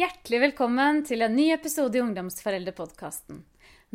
[0.00, 3.42] Hjertelig velkommen til en ny episode i Ungdomsforeldrepodkasten.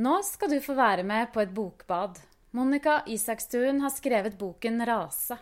[0.05, 2.19] Nå skal du få være med på et bokbad.
[2.53, 5.39] Monica Isakstuen har skrevet boken 'Rase'.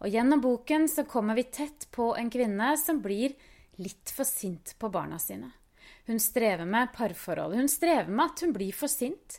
[0.00, 3.36] Og gjennom boken så kommer vi tett på en kvinne som blir
[3.78, 5.52] litt for sint på barna sine.
[6.10, 7.54] Hun strever med parforhold.
[7.54, 9.38] Hun strever med at hun blir for sint.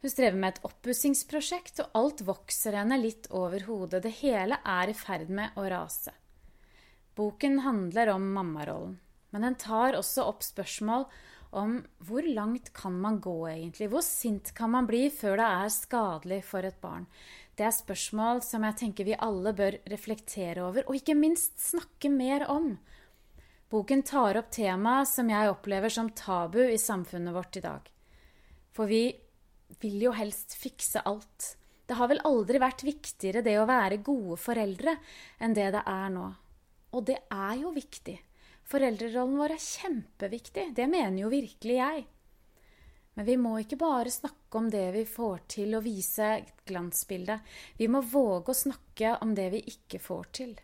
[0.00, 4.06] Hun strever med et oppussingsprosjekt, og alt vokser henne litt over hodet.
[4.08, 6.16] Det hele er i ferd med å rase.
[7.14, 9.00] Boken handler om mammarollen.
[9.32, 11.06] Men den tar også opp spørsmål
[11.52, 13.90] om hvor langt kan man gå egentlig?
[13.92, 17.06] Hvor sint kan man bli før det er skadelig for et barn?
[17.56, 22.08] Det er spørsmål som jeg tenker vi alle bør reflektere over, og ikke minst snakke
[22.12, 22.72] mer om.
[23.72, 27.92] Boken tar opp tema som jeg opplever som tabu i samfunnet vårt i dag.
[28.72, 29.04] For vi
[29.80, 31.54] vil jo helst fikse alt.
[31.88, 34.96] Det har vel aldri vært viktigere det å være gode foreldre
[35.44, 36.28] enn det det er nå.
[36.92, 38.16] Og det er jo viktig.
[38.72, 40.70] Foreldrerollen vår er kjempeviktig.
[40.72, 42.04] Det mener jo virkelig jeg.
[43.14, 47.36] Men vi må ikke bare snakke om det vi får til, og vise et glansbilde.
[47.76, 50.54] Vi må våge å snakke om det vi ikke får til.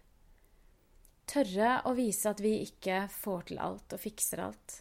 [1.28, 4.80] Tørre å vise at vi ikke får til alt og fikser alt.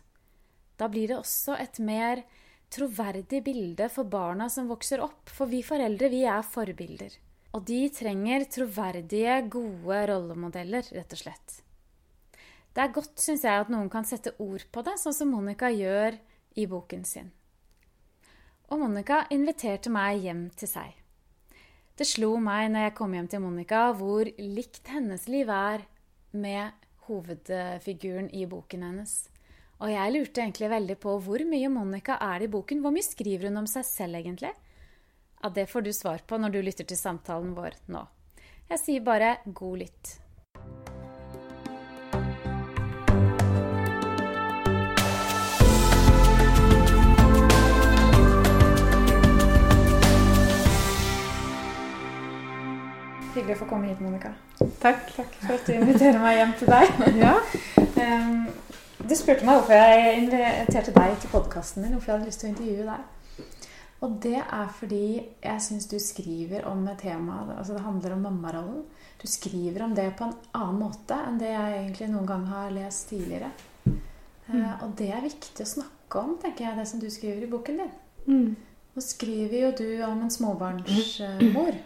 [0.79, 2.23] Da blir det også et mer
[2.71, 7.19] troverdig bilde for barna som vokser opp, for vi foreldre, vi er forbilder.
[7.57, 11.63] Og de trenger troverdige, gode rollemodeller, rett og slett.
[12.77, 15.71] Det er godt, syns jeg, at noen kan sette ord på det, sånn som Monica
[15.73, 16.13] gjør
[16.61, 17.31] i boken sin.
[18.69, 20.91] Og Monica inviterte meg hjem til seg.
[21.97, 25.87] Det slo meg når jeg kom hjem til Monica, hvor likt hennes liv er
[26.37, 29.15] med hovedfiguren i boken hennes.
[29.81, 32.85] Og jeg lurte egentlig veldig på hvor mye Monica er i boken.
[32.85, 34.53] Hvor mye skriver hun om seg selv, egentlig?
[35.41, 38.05] Ja, det får du svar på når du lytter til samtalen vår nå.
[38.69, 40.17] Jeg sier bare god lytt.
[53.37, 54.31] Hyggelig å få komme hit, Monica.
[54.81, 55.11] Takk.
[55.13, 57.03] Takk for at du inviterer meg hjem til deg.
[57.21, 57.35] Ja.
[59.07, 61.93] Du spurte meg hvorfor jeg inviterte deg til podkasten din.
[61.93, 63.53] Hvorfor jeg hadde lyst til å intervjue deg.
[64.05, 68.25] Og det er fordi jeg syns du skriver om et tema altså Det handler om
[68.25, 68.79] mammarollen.
[69.21, 72.73] Du skriver om det på en annen måte enn det jeg egentlig noen gang har
[72.73, 73.51] lest tidligere.
[73.85, 73.99] Mm.
[74.49, 77.51] Uh, og det er viktig å snakke om, tenker jeg, det som du skriver i
[77.51, 77.93] boken din.
[78.25, 78.81] Mm.
[78.97, 81.79] Nå skriver jo du om en småbarnsmor.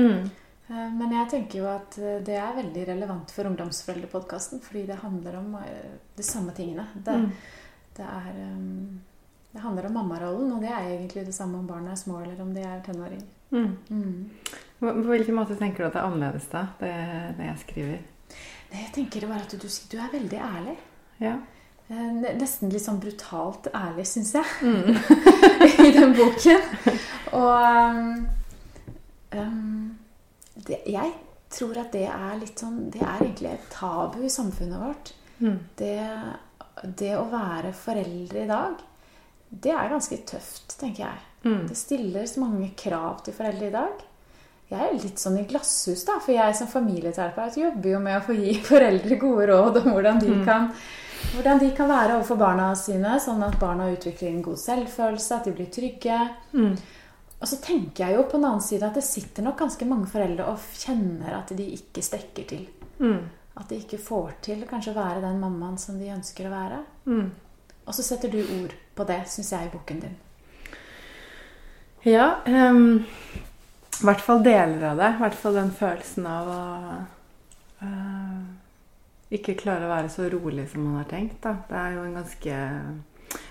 [0.00, 0.28] Mm.
[0.68, 5.00] Eh, men jeg tenker jo at eh, det er veldig relevant for Ungdomsforeldrepodkasten, fordi det
[5.00, 6.84] handler om eh, de samme tingene.
[6.94, 7.28] Det, mm.
[7.96, 8.40] det, er,
[9.54, 12.40] det handler om mammarollen, og det er egentlig det samme om barna er små eller
[12.44, 13.28] om de er tenåringer.
[13.50, 13.76] Mm.
[13.88, 14.56] Mm.
[14.78, 16.94] På hvilken måte tenker du at det er annerledes da, det,
[17.38, 18.02] det jeg skriver?
[18.68, 20.74] Det jeg tenker bare at du, du, er veldig ærlig.
[21.22, 21.38] Ja.
[21.88, 24.92] Nesten litt sånn brutalt ærlig, syns jeg, mm.
[25.86, 26.68] i den boken.
[27.38, 27.56] Og
[29.32, 29.96] um
[30.66, 31.14] det, Jeg
[31.52, 35.14] tror at det er litt sånn Det er egentlig et tabu i samfunnet vårt.
[35.38, 35.58] Mm.
[35.78, 35.96] Det,
[36.98, 38.84] det, å være foreldre i dag,
[39.48, 41.24] det er ganske tøft, tenker jeg.
[41.46, 41.64] Mm.
[41.70, 44.06] Det stilles mange krav til foreldre i dag.
[44.68, 48.24] Jeg er litt sånn i glasshus, da, for jeg som familieterapeut jobber jo med å
[48.26, 50.42] få gi foreldre gode råd om hvordan de, mm.
[50.44, 50.68] kan,
[51.32, 55.48] hvordan de kan være overfor barna sine, sånn at barna utvikler en god selvfølelse, at
[55.48, 56.18] de blir trygge.
[56.52, 56.74] Mm.
[57.38, 60.08] Og så tenker jeg jo på den annen side at det sitter nok ganske mange
[60.10, 62.64] foreldre og kjenner at de ikke strekker til.
[62.98, 63.28] Mm.
[63.58, 66.80] At de ikke får til kanskje å være den mammaen som de ønsker å være.
[67.06, 67.28] Mm.
[67.86, 70.16] Og så setter du ord på det, syns jeg, i boken din.
[72.06, 72.40] Ja.
[72.46, 73.04] Um,
[73.98, 75.12] I hvert fall deler av det.
[75.14, 76.62] I hvert fall den følelsen av å
[77.86, 78.42] uh,
[79.34, 81.38] ikke klare å være så rolig som man har tenkt.
[81.44, 81.54] Da.
[81.70, 82.60] Det er jo en ganske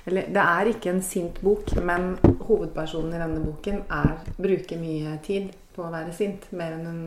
[0.07, 2.13] eller, det er ikke en sint bok, men
[2.47, 6.47] hovedpersonen i denne boken er, bruker mye tid på å være sint.
[6.57, 7.01] Mer enn hun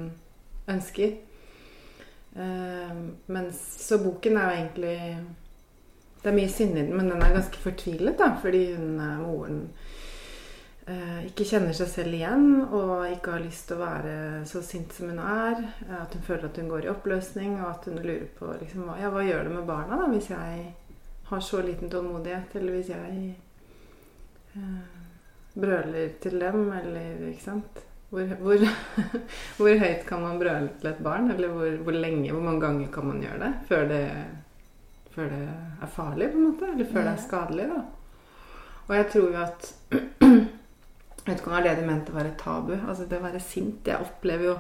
[0.71, 1.15] ønsker.
[2.37, 4.99] Uh, mens, så boken er jo egentlig
[6.23, 9.63] Det er mye sinne i den, men den er ganske fortvilet, da, fordi hun, moren
[10.85, 14.13] uh, ikke kjenner seg selv igjen og ikke har lyst til å være
[14.47, 15.65] så sint som hun er.
[16.03, 19.11] At hun føler at hun går i oppløsning, og at hun lurer på liksom, ja,
[19.11, 20.69] hva gjør det med barna da, hvis jeg
[21.31, 23.35] har så liten tålmodighet, eller hvis jeg
[24.57, 24.81] eh,
[25.55, 28.59] brøler til dem, eller ikke sant hvor, hvor,
[29.59, 31.31] hvor, høyt kan man brøle til et barn?
[31.31, 34.01] Eller hvor, hvor, lenge, hvor mange ganger kan man gjøre det før det,
[35.15, 35.45] før det
[35.83, 36.73] er farlig, på en måte?
[36.73, 37.85] Eller før det er skadelig, da.
[38.89, 39.75] Og jeg tror jo at
[41.21, 42.73] Jeg vet ikke om det var det de mente var et tabu.
[42.89, 43.87] Altså det å være sint.
[43.87, 44.55] Jeg opplever jo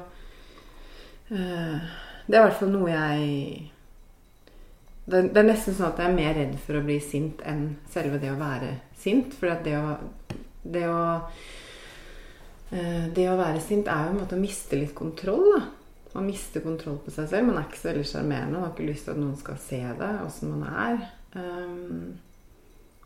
[1.32, 1.86] eh,
[2.28, 3.70] Det er i hvert fall noe jeg
[5.10, 7.64] det, det er nesten sånn at jeg er mer redd for å bli sint enn
[7.92, 8.70] selve det å være
[9.00, 9.34] sint.
[9.36, 9.96] For det å,
[10.62, 11.02] det å
[12.70, 15.62] eh, Det å være sint er jo en måte å miste litt kontroll, da.
[16.10, 17.46] Man mister kontroll på seg selv.
[17.46, 18.56] Man er ikke så veldig sjarmerende.
[18.56, 21.04] Man har ikke lyst til at noen skal se det, åssen man er.
[21.38, 22.18] Um,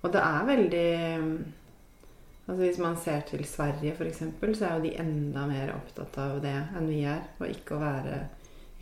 [0.00, 0.88] og det er veldig
[2.44, 4.18] Altså Hvis man ser til Sverige, f.eks.,
[4.58, 7.22] så er jo de enda mer opptatt av det enn vi er.
[7.40, 8.18] Og ikke å være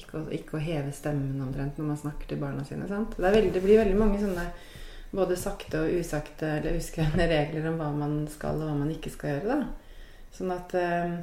[0.00, 2.88] ikke å, ikke å heve stemmen omtrent når man snakker til barna sine.
[2.88, 4.46] Det, veldig, det, blir veldig mange sånne
[5.12, 9.12] både sakte og usakte eller uskrevne regler om hva man skal og hva man ikke
[9.12, 9.58] skal gjøre.
[9.60, 10.12] da.
[10.32, 11.16] Sånn at øh,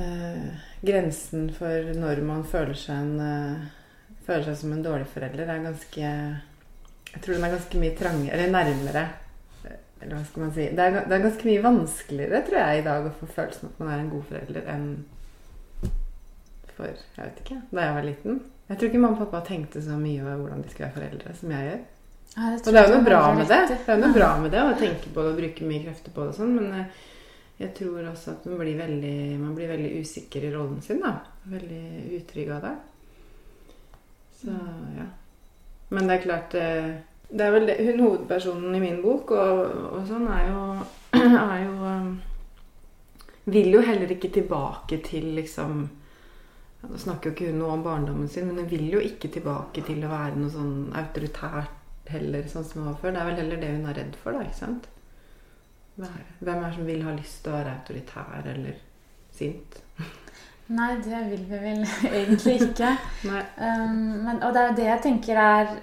[0.00, 0.46] øh,
[0.84, 5.68] grensen for når man føler seg, en, øh, føler seg som en dårlig forelder, er
[5.68, 6.08] ganske
[7.14, 9.02] Jeg tror den er ganske mye trangere, eller nærmere.
[10.02, 10.64] Eller hva skal man si.
[10.74, 13.78] Det er, det er ganske mye vanskeligere, tror jeg, i dag å få følelsen at
[13.80, 14.88] man er en god forelder enn
[16.76, 18.42] for jeg vet ikke, da jeg var liten.
[18.68, 21.34] Jeg tror ikke mamma og pappa tenkte så mye over hvordan de skulle være foreldre,
[21.40, 21.82] som jeg gjør.
[22.34, 23.58] Ja, og det er jo noe bra med det.
[23.70, 26.14] Det er jo noe bra med det å tenke på det og bruke mye krefter
[26.14, 27.02] på det og sånn, men eh,
[27.60, 31.12] jeg tror også at man blir, veldig, man blir veldig usikker i rollen sin, da.
[31.52, 31.84] Veldig
[32.18, 32.74] utrygg av det.
[34.40, 34.54] Så
[34.96, 35.06] ja.
[35.94, 36.92] Men det er klart eh,
[37.28, 39.60] Det er vel det, hun hovedpersonen i min bok og,
[39.94, 40.62] og sånn er jo,
[41.20, 42.08] er jo eh,
[43.54, 45.84] Vil jo heller ikke tilbake til liksom
[46.90, 49.84] nå snakker jo ikke hun noe om barndommen sin, men hun vil jo ikke tilbake
[49.86, 53.14] til å være noe sånn autoritært heller, sånn som hun var før.
[53.14, 54.44] Det er vel heller det hun er redd for, da.
[54.44, 54.90] ikke sant?
[55.94, 58.78] Hvem er det som vil ha lyst til å være autoritær eller
[59.34, 59.80] sint?
[60.74, 61.82] Nei, det vil vi vel
[62.18, 62.94] egentlig ikke.
[63.24, 65.74] um, men, og det er jo det jeg tenker er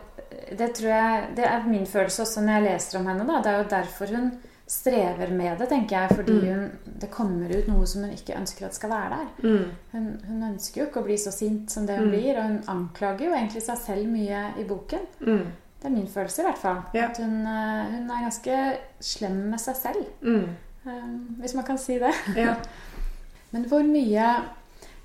[0.57, 3.27] Det tror jeg Det er min følelse også når jeg leser om henne.
[3.27, 4.31] da, Det er jo derfor hun
[4.71, 6.45] strever med det, tenker jeg, fordi mm.
[6.47, 9.25] hun, det kommer ut noe som hun ikke ønsker at skal være der.
[9.43, 9.65] Mm.
[9.91, 12.13] Hun, hun, ønsker jo ikke å bli så sint som det hun mm.
[12.13, 15.03] blir, og hun anklager jo egentlig seg selv mye i boken.
[15.27, 15.43] Mm.
[15.81, 16.79] Det er min følelse, i hvert fall.
[16.95, 17.09] Ja.
[17.09, 18.57] At hun, eh, hun, er ganske
[19.03, 20.07] slem med seg selv.
[20.21, 22.13] Um, hvis man kan si det.
[22.37, 22.55] Ja.
[23.51, 24.27] Men hvor mye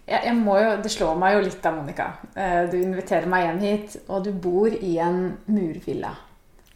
[0.07, 2.07] jeg, jeg jo, Det slår meg jo litt da, Monica.
[2.39, 6.13] Eh, du inviterer meg hjem hit, og du bor i en murvilla.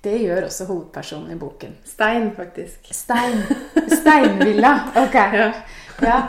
[0.01, 1.75] Det gjør også hovedpersonen i boken.
[1.85, 2.89] Stein, faktisk.
[2.97, 3.43] Stein.
[4.01, 4.73] Steinvilla.
[4.97, 5.15] Ok.
[5.41, 5.51] ja.
[6.03, 6.23] ja.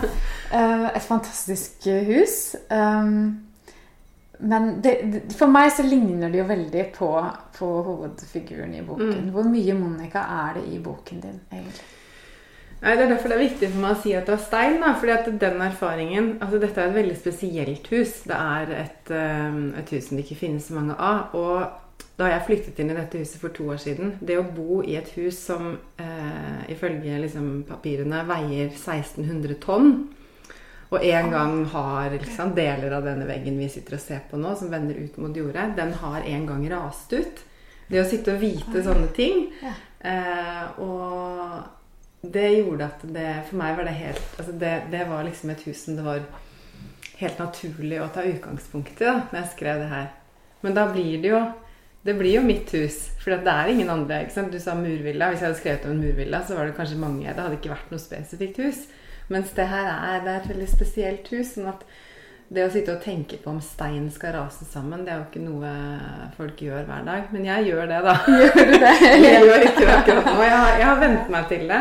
[0.51, 2.55] Uh, et fantastisk hus.
[2.69, 3.47] Um,
[4.41, 4.97] men det,
[5.37, 7.09] for meg så ligner det jo veldig på,
[7.55, 9.27] på hovedfiguren i boken.
[9.27, 9.33] Mm.
[9.35, 11.89] Hvor mye Monica er det i boken din, egentlig?
[12.81, 14.79] Nei, Det er derfor det er viktig for meg å si at det er stein.
[14.81, 18.15] Da, fordi at den erfaringen, altså Dette er et veldig spesielt hus.
[18.25, 21.35] Det er et, um, et hus som det ikke finnes så mange av.
[21.37, 24.81] Og da jeg flyttet inn i dette huset for to år siden Det å bo
[24.85, 29.93] i et hus som eh, ifølge liksom, papirene veier 1600 tonn,
[30.91, 34.51] og en gang har liksom, deler av denne veggen vi sitter og ser på nå,
[34.59, 37.45] som vender ut mot jordet, den har en gang rast ut.
[37.91, 43.73] Det å sitte og vite sånne ting eh, Og det gjorde at det For meg
[43.75, 46.21] var det helt altså det, det, var liksom et hus som det var
[47.19, 50.07] helt naturlig å ta utgangspunkt i da når jeg skrev det her.
[50.63, 51.41] Men da blir det jo
[52.03, 53.11] det blir jo mitt hus.
[53.21, 54.23] For det er ingen andre.
[54.23, 54.53] ikke sant?
[54.53, 55.29] Du sa murvilla.
[55.29, 57.27] Hvis jeg hadde skrevet om en murvilla, så var det kanskje mange.
[57.27, 58.85] Det hadde ikke vært noe spesifikt hus.
[59.31, 61.53] Mens det her er, det er et veldig spesielt hus.
[61.55, 61.85] sånn at
[62.51, 65.43] det å sitte og tenke på om stein skal rase sammen, det er jo ikke
[65.45, 65.69] noe
[66.35, 67.29] folk gjør hver dag.
[67.31, 68.15] Men jeg gjør det, da.
[68.27, 68.95] Gjør du det?
[69.29, 70.33] jeg gjør ikke det akkurat nå.
[70.43, 71.79] Jeg har, jeg har vent meg til det.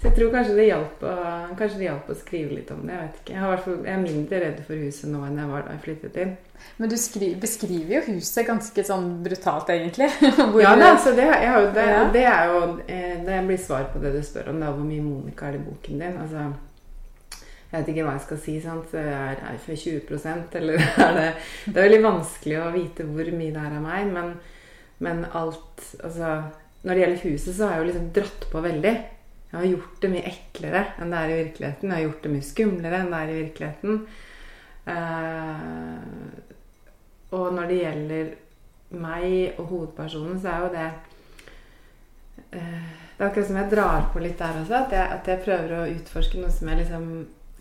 [0.00, 1.14] Så jeg tror kanskje det hjalp å,
[1.58, 2.94] kanskje det hjalp å skrive litt om det.
[2.94, 3.34] Jeg vet ikke.
[3.34, 6.16] Jeg, har, jeg er mindre redd for huset nå enn jeg var da jeg flyttet
[6.22, 6.32] inn.
[6.80, 10.08] Men du skriver, beskriver jo huset ganske sånn brutalt, egentlig.
[10.64, 14.14] ja, da, så det, har, det, det, er jo eh, Det blir svar på det
[14.16, 14.64] du spør om.
[14.64, 16.16] Da, hvor mye Monica er i boken din?
[16.24, 16.48] Altså,
[17.36, 18.56] jeg vet ikke hva jeg skal si.
[18.64, 18.96] sant?
[18.96, 21.28] Er jeg for 20% eller er det
[21.66, 24.10] Det er veldig vanskelig å vite hvor mye det er av meg.
[24.16, 24.34] Men,
[25.04, 26.34] men alt Altså,
[26.80, 28.98] når det gjelder huset, så har jeg jo liksom dratt på veldig.
[29.50, 31.90] Jeg har gjort det mye eklere enn det er i virkeligheten.
[31.90, 34.04] Jeg har gjort det mye skumlere enn det er i virkeligheten.
[34.90, 35.98] Uh,
[37.34, 38.30] og når det gjelder
[39.00, 40.86] meg og hovedpersonen, så er jo det
[42.54, 42.86] uh,
[43.18, 44.76] Det er akkurat som jeg drar på litt der også.
[44.84, 47.08] At jeg, at jeg, prøver å utforske noe som jeg liksom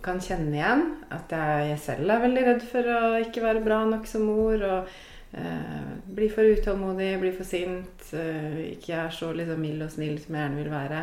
[0.06, 0.84] kan kjenne igjen.
[1.10, 4.62] At jeg, jeg selv er veldig redd for å ikke være bra nok som mor.
[4.62, 4.94] Og
[5.42, 8.14] uh, bli for utålmodig, bli for sint.
[8.14, 11.02] ikke er så liksom mild og snill som jeg gjerne vil være.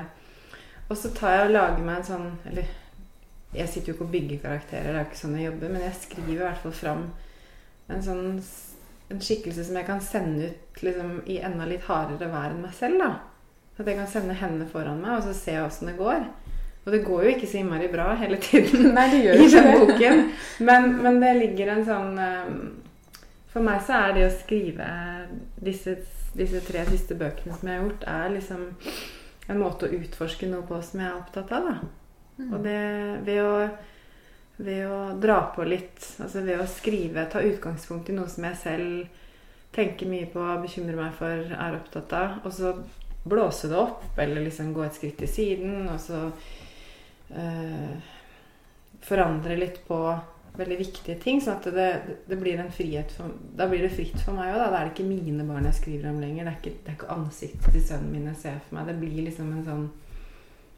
[0.87, 2.69] Og så tar jeg og lager meg en sånn Eller
[3.57, 5.85] jeg sitter jo ikke og bygger karakterer, det er jo ikke sånn jeg jobber, men
[5.87, 7.05] jeg skriver i hvert fall fram
[7.87, 8.25] en sånn
[9.09, 12.75] en skikkelse som jeg kan sende ut liksom, i enda litt hardere vær enn meg
[12.75, 12.99] selv.
[13.00, 13.11] da.
[13.76, 16.26] At jeg kan sende henne foran meg, og så se åssen det går.
[16.87, 19.71] Og det går jo ikke så innmari bra hele tiden Nei, det gjør i den
[19.83, 20.21] boken.
[20.69, 22.61] Men, men, det ligger en sånn um,
[23.50, 24.87] For meg så er det å skrive
[25.66, 25.97] disse,
[26.38, 28.69] disse tre siste bøkene som jeg har gjort, er liksom
[29.47, 31.69] en måte å utforske noe på som jeg er opptatt av.
[32.37, 32.49] Mm.
[32.50, 32.81] Og det
[33.26, 33.55] ved å,
[34.57, 38.61] ved å dra på litt, altså ved å skrive, ta utgangspunkt i noe som jeg
[38.62, 39.23] selv
[39.76, 42.73] tenker mye på, bekymrer meg for, er opptatt av, og så
[43.26, 46.21] blåse det opp, eller liksom gå et skritt til siden, og så
[47.35, 48.12] øh,
[49.05, 49.99] forandre litt på
[50.59, 51.41] veldig viktige ting.
[51.43, 51.89] sånn at det,
[52.29, 54.61] det blir en frihet for, Da blir det fritt for meg òg.
[54.61, 54.71] Da.
[54.73, 56.47] da er det ikke mine barn jeg skriver om lenger.
[56.47, 58.89] Det er ikke, det er ikke ansiktet til sønnen min jeg ser for meg.
[58.91, 59.87] Det blir liksom en sånn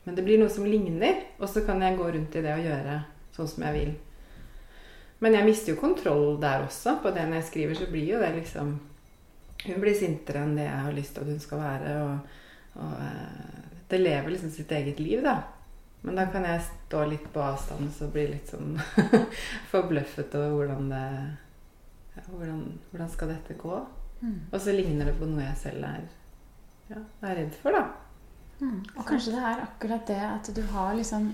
[0.07, 1.25] Men det blir noe som ligner.
[1.39, 3.01] Og så kan jeg gå rundt i det og gjøre
[3.37, 3.97] sånn som jeg vil.
[5.19, 6.99] Men jeg mister jo kontroll der også.
[7.03, 8.79] På det når jeg skriver, så blir jo det liksom
[9.59, 11.95] Hun blir sintere enn det jeg har lyst til at hun skal være.
[12.07, 15.41] Og, og eh, det lever liksom sitt eget liv, da.
[16.07, 18.77] Men da kan jeg stå litt på avstand og bli litt sånn
[19.73, 21.05] forbløffet over hvordan det
[22.15, 23.81] ja, hvordan, hvordan, skal dette gå?
[24.21, 24.39] Mm.
[24.51, 26.07] Og så ligner det på noe jeg selv er,
[26.91, 27.85] ja, er redd for, da.
[28.59, 28.81] Mm.
[28.97, 31.29] Og kanskje det er akkurat det at du har liksom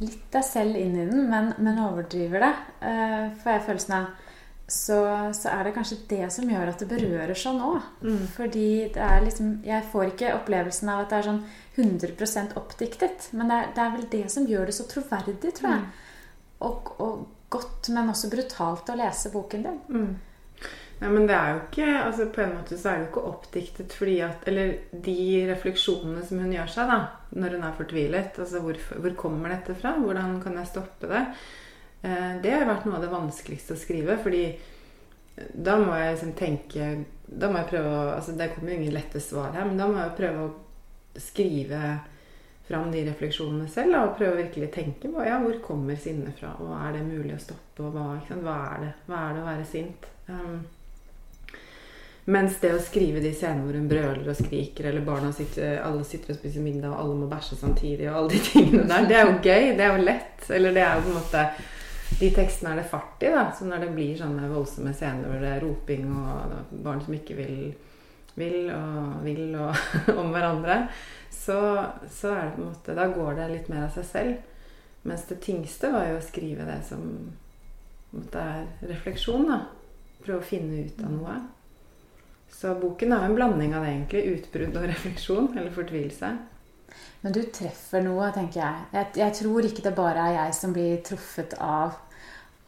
[0.00, 2.54] litt deg selv inn i den, men, men overdriver det.
[2.80, 4.08] Uh, får jeg følelsen av.
[4.68, 4.98] Så,
[5.32, 7.86] så, er det kanskje det som gjør at det berører sånn òg.
[8.04, 8.26] Mm.
[8.34, 11.40] Fordi det er liksom Jeg får ikke opplevelsen av at det er sånn
[11.78, 13.30] 100% oppdiktet.
[13.32, 15.86] Men det er, det er, vel det som gjør det så troverdig, tror jeg.
[15.86, 16.58] Mm.
[16.68, 19.78] Og, og, godt, men også brutalt å lese boken din.
[19.88, 20.66] Mm.
[20.98, 23.28] Nei, men det er jo ikke altså På en måte så er det jo ikke
[23.28, 25.14] oppdiktet fordi at Eller de
[25.46, 26.96] refleksjonene som hun gjør seg da
[27.38, 28.42] når hun er fortvilet.
[28.42, 29.94] Altså hvor, hvor kommer dette fra?
[30.00, 31.24] Hvordan kan jeg stoppe det?
[32.02, 34.18] Eh, det har vært noe av det vanskeligste å skrive.
[34.22, 34.44] Fordi
[35.54, 36.86] da må jeg liksom tenke
[37.28, 39.86] Da må jeg prøve å altså Det kommer jo ingen lette svar her, men da
[39.86, 41.82] må jeg prøve å skrive
[42.68, 43.96] fram de refleksjonene selv.
[44.02, 47.36] Og prøve å virkelig tenke på ja, hvor kommer sinnet fra, og er det mulig
[47.36, 47.86] å stoppe?
[47.86, 48.10] Og hva,
[48.42, 48.90] hva, er, det?
[49.08, 50.10] hva er det å være sint?
[50.28, 50.58] Um,
[52.28, 56.04] mens det å skrive de scenene hvor hun brøler og skriker, eller barna sitter, alle
[56.04, 59.16] sitter og spiser middag, og alle må bæsje samtidig, og alle de tingene der, det
[59.16, 59.72] er jo gøy.
[59.78, 60.48] Det er jo lett.
[60.58, 61.46] Eller det er jo på en måte
[62.18, 63.48] De tekstene er det fart i, da.
[63.54, 67.36] Så når det blir sånne voldsomme scener hvor det er roping og barn som ikke
[67.38, 67.60] vil
[68.38, 69.74] vil og vil og
[70.20, 70.84] om hverandre,
[71.30, 71.58] så,
[72.10, 74.54] så, er det på en måte Da går det litt mer av seg selv.
[75.08, 77.04] Mens det tyngste var jo å skrive det som
[78.14, 79.48] måte, er refleksjon.
[79.48, 79.62] da.
[80.24, 81.38] Prøve å finne ut av noe.
[82.52, 84.24] Så boken er jo en blanding av det, egentlig.
[84.38, 85.50] Utbrudd og refleksjon.
[85.56, 86.32] Eller fortvilelse.
[87.22, 88.84] Men du treffer noe, tenker jeg.
[88.94, 89.14] jeg.
[89.20, 92.04] Jeg tror ikke det bare er jeg som blir truffet av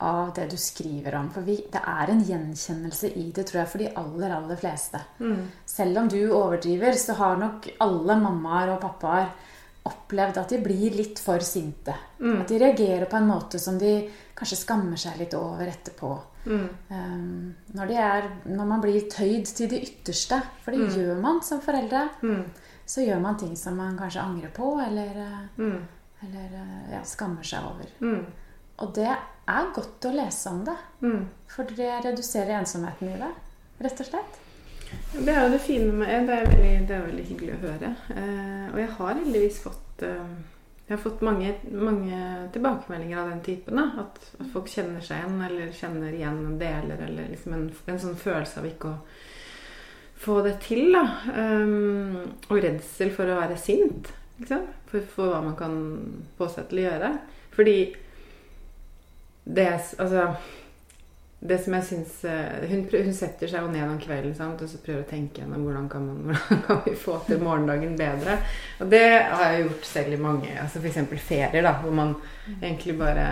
[0.01, 1.29] av det du skriver om.
[1.33, 5.01] For vi, det er en gjenkjennelse i det, tror jeg, for de aller, aller fleste.
[5.21, 5.43] Mm.
[5.69, 9.29] Selv om du overdriver, så har nok alle mammaer og pappaer
[9.91, 11.95] opplevd at de blir litt for sinte.
[12.21, 12.41] Mm.
[12.41, 13.93] At de reagerer på en måte som de
[14.37, 16.11] kanskje skammer seg litt over etterpå.
[16.49, 16.67] Mm.
[16.89, 20.93] Um, når, er, når, man blir tøyd til det ytterste, for det mm.
[20.97, 22.45] gjør man som foreldre, mm.
[22.91, 25.19] Så gjør man ting som man kanskje angrer på, eller,
[25.57, 25.81] mm.
[26.27, 26.55] eller
[26.91, 27.93] ja, skammer seg over.
[28.81, 30.77] Og det er godt å lese om det.
[31.05, 31.25] Mm.
[31.51, 33.33] For det reduserer ensomheten i det,
[33.85, 34.41] rett og slett.
[35.13, 36.39] Det er jo det fine med det.
[36.41, 37.93] Er veldig, det er veldig hyggelig å høre.
[38.11, 40.33] Eh, og jeg har heldigvis fått eh,
[40.91, 42.21] jeg har fått mange, mange,
[42.51, 43.79] tilbakemeldinger av den typen.
[43.79, 44.03] Da.
[44.03, 48.19] At, at, folk kjenner seg igjen, eller kjenner igjen deler, eller liksom en, en, sånn
[48.19, 48.97] følelse av ikke å
[50.21, 50.93] få det til.
[50.95, 51.05] Da.
[51.35, 54.13] Um, og redsel for å være sint.
[54.41, 55.75] For, for, hva man kan
[56.41, 57.13] å gjøre.
[57.53, 57.77] Fordi
[59.51, 59.67] det,
[59.99, 60.27] altså,
[61.41, 64.71] det som jeg syns eh, hun, hun, setter seg jo ned om kvelden sant, og
[64.71, 68.39] så prøver å tenke gjennom hvordan kan, man, hvordan kan vi få til morgendagen bedre.
[68.81, 71.01] Og det har jeg gjort selv i mange altså F.eks.
[71.17, 72.15] ferier, da, hvor man
[72.61, 73.27] egentlig bare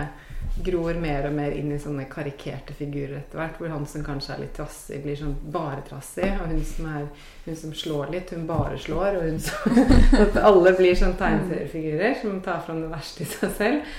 [0.63, 3.59] gror mer og mer inn i sånne karikerte figurer etter hvert.
[3.59, 6.29] Hvor han som kanskje er litt trassig, blir sånn bare trassig.
[6.39, 7.05] Og hun som, er,
[7.45, 9.19] hun som slår litt, hun bare slår.
[9.19, 9.77] Og hun som,
[10.25, 13.95] at alle blir sånn tegneseriefigurer som tar fram det verste i seg selv.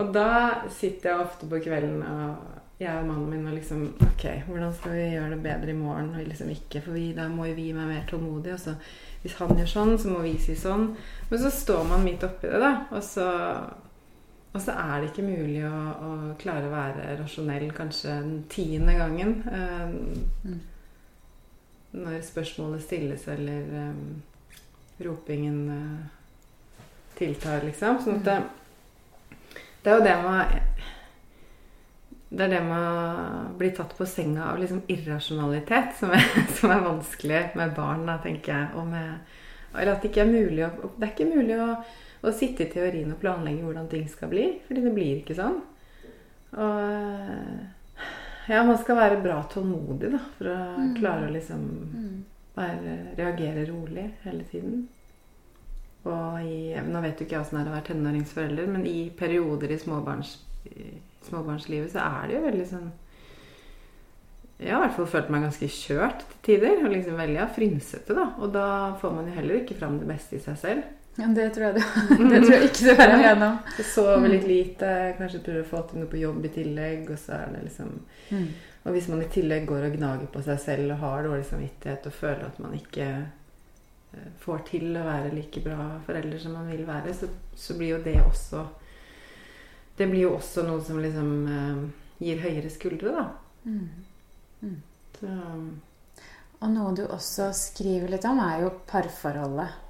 [0.00, 0.28] Og da
[0.74, 4.96] sitter jeg ofte på kvelden og jeg og mannen min og liksom Ok, hvordan skal
[4.96, 6.10] vi gjøre det bedre i morgen?
[6.10, 8.56] Og liksom ikke, for vi, da må jo vi være mer tålmodige.
[8.58, 8.74] Og så
[9.24, 10.90] hvis han gjør sånn, så må vi si sånn.
[11.30, 12.72] Men så står man midt oppi det, da.
[12.92, 13.28] Og så,
[14.54, 18.92] og så er det ikke mulig å, å, klare å være rasjonell kanskje den tiende
[18.94, 19.32] gangen.
[19.50, 19.88] Eh,
[20.46, 20.60] mm.
[21.98, 23.96] Når spørsmålet stilles, eller eh,
[25.02, 26.84] ropingen eh,
[27.18, 27.98] tiltar, liksom.
[28.04, 28.38] Sånn at det,
[29.82, 30.54] Det er jo det med
[32.30, 36.30] Det er det med å bli tatt på senga av liksom irrasjonalitet som er,
[36.60, 38.70] som er vanskelig med barn, da, tenker jeg.
[38.78, 39.34] Og med,
[39.74, 41.72] eller at det ikke er mulig å Det er ikke mulig å,
[42.24, 44.46] å sitte i teorien og planlegge hvordan ting skal bli.
[44.66, 45.60] Fordi det blir ikke sånn.
[46.56, 47.70] Og
[48.48, 50.94] Ja, man skal være bra tålmodig da, for å Mm.
[50.98, 51.62] klare å liksom
[51.94, 52.24] Mm.
[52.56, 54.88] være, reagere rolig hele tiden.
[56.04, 59.70] Og i, nå vet jo ikke åssen det er å være tenåringsforelder, men i perioder
[59.72, 62.92] i, småbarns, i småbarnslivet så er det jo veldig sånn
[64.60, 66.84] Jeg har i hvert fall følt meg ganske kjørt til tider.
[66.84, 68.34] Og liksom veldig ja, frynsete, da.
[68.38, 70.82] Og da får man jo heller ikke fram det beste i seg selv.
[71.16, 71.82] Ja, det tror jeg du
[72.30, 73.56] Det tror jeg ikke du er igjennom.
[73.56, 73.74] om.
[73.76, 77.20] Så sover litt lite, kanskje prøver å få til noe på jobb i tillegg, og
[77.22, 77.98] så er det liksom
[78.30, 78.46] Mm.
[78.84, 82.06] Og hvis man i tillegg går og gnager på seg selv og har dårlig samvittighet
[82.08, 86.68] og føler at man ikke eh, får til å være like bra forelder som man
[86.68, 88.64] vil være, så, så blir jo det også
[89.96, 91.82] Det blir jo også noe som liksom eh,
[92.24, 93.26] gir høyere skuldre, da.
[93.64, 94.78] Mm.
[95.20, 95.32] Så,
[96.60, 99.83] Og noe du også skriver litt om, er jo parforholdet.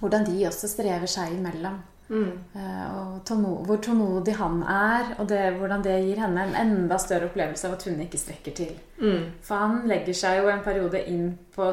[0.00, 1.78] Hvordan de også strever seg imellom.
[2.08, 6.54] mm, Eh, Og tålmo- hvor tålmodig han er, og det, hvordan det gir henne en
[6.54, 8.72] enda større opplevelse av at hun ikke strekker til.
[9.00, 11.72] mm, For han legger seg jo en periode inn på,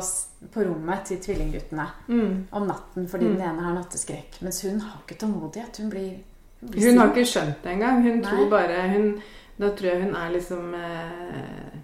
[0.54, 2.48] på rommet til tvillingguttene mm.
[2.52, 3.36] om natten fordi Mm.
[3.38, 4.42] den ene har natteskrekk.
[4.42, 5.78] Mens hun har ikke tålmodighet.
[5.78, 6.18] Hun blir,
[6.62, 8.04] hun blir Hun har ikke skjønt det engang.
[8.04, 8.30] Hun Nei.
[8.30, 9.22] tror bare hun,
[9.60, 11.80] Da tror jeg hun er liksom eh,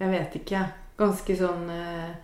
[0.00, 0.60] Jeg vet ikke.
[0.98, 2.14] Ganske sånn eh,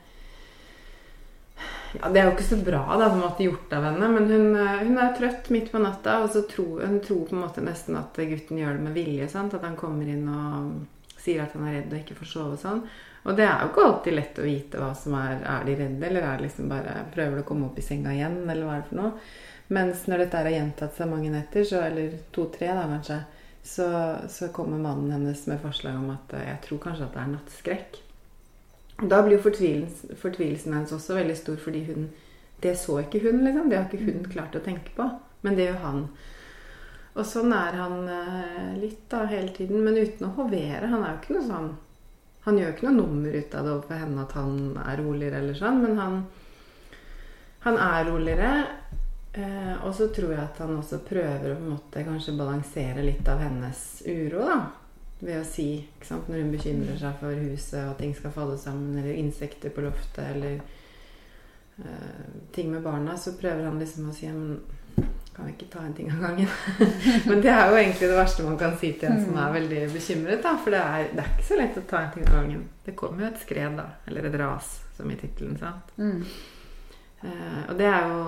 [1.94, 4.26] Ja, det er jo ikke så bra, da, på en måte gjort av henne, men
[4.30, 7.44] hun, eh, hun er trøtt midt på natta, og så tror hun tror på en
[7.44, 9.28] måte nesten at gutten gjør det med vilje.
[9.30, 9.54] Sant?
[9.54, 12.62] At han kommer inn og sier at han er redd og ikke får sove og
[12.62, 12.84] sånn.
[13.24, 16.04] Og det er jo ikke alltid lett å vite hva som er Er de redde,
[16.04, 18.74] eller er det liksom bare Prøver de å komme opp i senga igjen, eller hva
[18.74, 19.12] er det for noe?
[19.72, 23.22] Mens når dette har gjentatt seg mange netter, så, eller to-tre da kanskje,
[23.64, 23.86] så,
[24.28, 27.30] så kommer mannen hennes med forslag om at eh, jeg tror kanskje at det er
[27.32, 28.00] nattskrekk.
[29.02, 32.12] Da blir jo fortvilelsen, fortvilelsen hennes også veldig stor, fordi hun
[32.62, 33.68] Det så ikke hun, liksom.
[33.68, 35.04] Det har ikke hun klart å tenke på.
[35.42, 36.04] Men det gjør han.
[37.14, 40.88] Og sånn er han eh, litt da hele tiden, men uten å hovere.
[40.88, 41.68] Han er jo ikke noe sånn
[42.44, 45.56] Han gjør ikke noe nummer ut av det overfor henne at han er roligere eller
[45.56, 46.16] sånn, men han,
[47.64, 48.50] han er roligere.
[49.32, 53.04] Eh, og så tror jeg at han også prøver å på en måte kanskje balansere
[53.06, 54.58] litt av hennes uro, da.
[55.24, 55.68] Ved å si,
[56.04, 59.72] sant, når hun bekymrer seg for huset og at ting skal falle sammen, eller insekter
[59.72, 60.58] på loftet, eller
[61.80, 64.58] uh, ting med barna, så prøver han liksom å si men
[65.34, 66.50] kan vi ikke ta en ting av gangen?
[67.28, 69.80] men det er jo egentlig det verste man kan si til en som er veldig
[69.90, 70.52] bekymret, da.
[70.62, 72.60] For det er, det er ikke så lett å ta en ting av gangen.
[72.84, 73.88] Det kommer jo et skred, da.
[74.06, 75.90] Eller et ras, som i tittelen, sant.
[75.98, 76.22] Mm.
[77.24, 78.22] Uh, og det er jo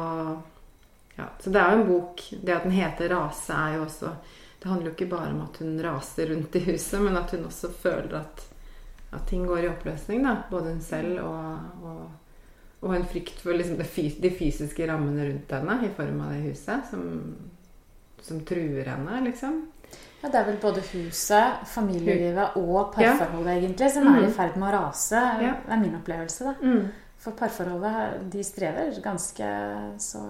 [1.16, 4.12] ja, Så det er jo en bok Det at den heter 'Rase', er jo også
[4.66, 7.44] Det handler jo ikke bare om at hun raser rundt i huset, men at hun
[7.46, 8.40] også føler at,
[9.14, 10.24] at ting går i oppløsning.
[10.26, 12.00] da Både hun selv og, og,
[12.83, 13.87] og en frykt for liksom det
[14.24, 17.07] de fysiske rammene rundt henne i form av det huset, som,
[18.26, 19.62] som truer henne, liksom.
[20.24, 24.35] Ja, det er vel både huset, familielivet og parforholdet egentlig som er i Mm.
[24.35, 25.22] ferd med å rase.
[25.46, 25.55] Ja.
[25.62, 26.55] Det er min opplevelse, da.
[26.59, 26.88] Mm.
[27.22, 29.55] For parforholdet, de strever ganske
[30.02, 30.26] så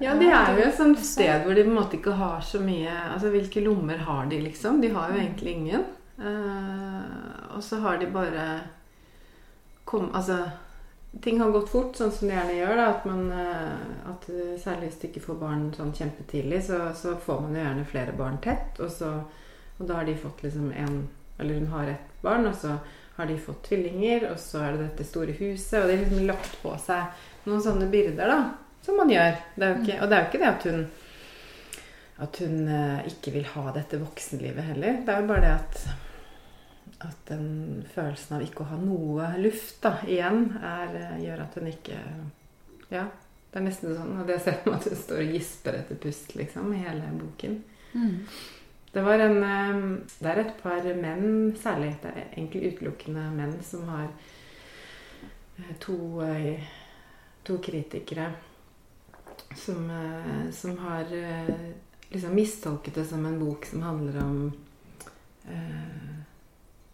[0.00, 2.60] Ja, de er jo et sånt sted hvor de på en måte ikke har så
[2.60, 4.82] mye Altså, hvilke lommer har de, liksom?
[4.82, 5.86] De har jo egentlig ingen.
[6.20, 8.44] Uh, og så har de bare
[9.84, 10.42] kom, Altså
[11.22, 12.74] Ting har gått fort, sånn som det gjerne gjør.
[12.76, 14.26] da, At man eh, at
[14.60, 18.12] Særlig hvis du ikke får barn sånn kjempetidlig, så, så får man jo gjerne flere
[18.18, 18.76] barn tett.
[18.84, 19.14] Og, så,
[19.78, 21.06] og da har de fått liksom en
[21.38, 22.74] Eller hun har ett barn, og så
[23.16, 26.28] har de fått tvillinger, og så er det dette store huset, og de har liksom
[26.28, 28.65] lagt på seg noen sånne byrder, da.
[28.86, 29.34] Som man gjør.
[29.56, 30.86] Det er ikke, og det er jo ikke det at hun
[32.16, 35.00] at hun eh, ikke vil ha dette voksenlivet heller.
[35.04, 35.86] Det er jo bare det at
[37.04, 41.58] at den følelsen av ikke å ha noe luft da, igjen, er, eh, gjør at
[41.58, 41.98] hun ikke
[42.88, 43.02] Ja,
[43.50, 44.14] det er nesten sånn.
[44.22, 47.58] Og det ser man at hun står og gisper etter pust, liksom, i hele boken.
[47.92, 48.14] mm.
[48.96, 49.82] Det var en eh,
[50.22, 51.92] Det er et par menn, særlig.
[52.00, 54.08] Det er egentlig utelukkende menn, som har
[55.80, 55.98] to,
[57.44, 58.30] to kritikere
[59.56, 61.72] som, eh, som har eh,
[62.10, 64.38] liksom mistolket det som en bok som handler om
[65.48, 66.16] eh,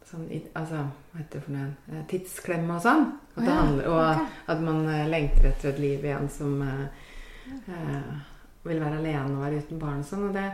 [0.08, 1.70] sånn, altså, hva heter det for noe?
[1.90, 3.06] Eh, Tidsklemme og sånn.
[3.36, 8.18] At ja, handler, og at man lengter etter et liv igjen som eh,
[8.66, 10.28] vil være alene og være uten barn og sånn.
[10.28, 10.50] Og det,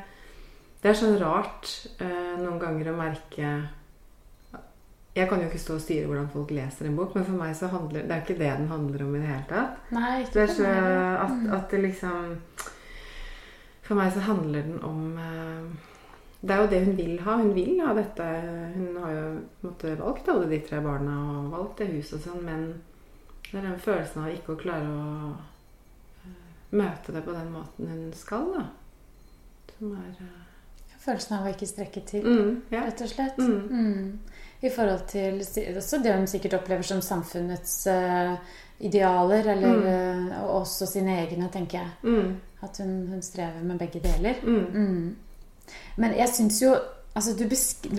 [0.82, 3.52] det er sånn rart eh, noen ganger å merke
[5.18, 7.54] Jeg kan jo ikke stå og styre hvordan folk leser en bok, men for meg
[7.58, 9.78] så handler det er ikke det den handler om i det hele tatt.
[9.94, 10.66] Nei, Det er så
[11.24, 11.52] at, Mm.
[11.58, 12.38] at det liksom
[13.88, 15.62] For meg så handler den om eh,
[16.42, 17.36] Det er jo det hun vil ha.
[17.40, 18.26] Hun vil ha dette.
[18.76, 19.22] Hun har jo
[19.62, 22.66] måtte, valgt alle de tre barna og valgt det huset og sånn, men
[23.50, 26.36] det er den følelsen av ikke å klare å eh,
[26.78, 28.66] møte det på den måten hun skal, da.
[29.78, 32.84] Som er eh, følelsen av å ikke strekke til, Mm, ja.
[32.86, 33.38] rett og slett.
[33.38, 33.68] Mm.
[33.72, 34.18] Mm.
[34.62, 35.40] I forhold til
[35.76, 38.34] også det hun sikkert opplever som samfunnets uh,
[38.80, 39.86] idealer, eller Mm.
[40.30, 41.88] eh, og også sine egne, tenker jeg.
[42.02, 44.34] Mm, At hun, hun strever med begge deler.
[44.42, 44.66] mm.
[44.74, 45.16] Mm.
[45.96, 46.74] Men jeg syns jo
[47.14, 47.34] altså